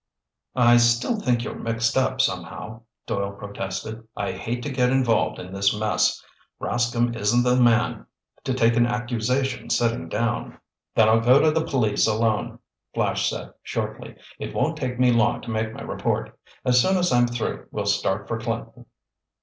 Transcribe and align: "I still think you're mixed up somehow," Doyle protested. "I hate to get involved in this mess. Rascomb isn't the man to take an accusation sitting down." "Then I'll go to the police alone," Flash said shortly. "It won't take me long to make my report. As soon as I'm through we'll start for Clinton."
"I 0.55 0.77
still 0.77 1.19
think 1.21 1.43
you're 1.43 1.53
mixed 1.59 1.95
up 1.95 2.21
somehow," 2.21 2.81
Doyle 3.05 3.33
protested. 3.33 4.07
"I 4.17 4.31
hate 4.31 4.63
to 4.63 4.71
get 4.71 4.89
involved 4.89 5.37
in 5.37 5.53
this 5.53 5.77
mess. 5.79 6.25
Rascomb 6.59 7.15
isn't 7.15 7.43
the 7.43 7.55
man 7.55 8.07
to 8.43 8.55
take 8.55 8.75
an 8.75 8.87
accusation 8.87 9.69
sitting 9.69 10.09
down." 10.09 10.57
"Then 10.95 11.07
I'll 11.07 11.19
go 11.21 11.39
to 11.39 11.51
the 11.51 11.65
police 11.67 12.07
alone," 12.07 12.57
Flash 12.95 13.29
said 13.29 13.53
shortly. 13.61 14.15
"It 14.39 14.55
won't 14.55 14.75
take 14.77 14.99
me 14.99 15.11
long 15.11 15.39
to 15.41 15.51
make 15.51 15.71
my 15.71 15.83
report. 15.83 16.35
As 16.65 16.81
soon 16.81 16.97
as 16.97 17.13
I'm 17.13 17.27
through 17.27 17.67
we'll 17.69 17.85
start 17.85 18.27
for 18.27 18.39
Clinton." 18.39 18.87